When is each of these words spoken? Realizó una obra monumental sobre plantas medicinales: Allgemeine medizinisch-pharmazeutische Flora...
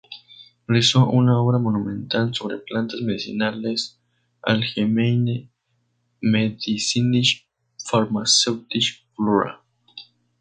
Realizó 0.65 1.07
una 1.07 1.39
obra 1.39 1.59
monumental 1.59 2.33
sobre 2.33 2.57
plantas 2.57 3.01
medicinales: 3.01 3.99
Allgemeine 4.41 5.51
medizinisch-pharmazeutische 6.19 9.03
Flora... 9.15 9.63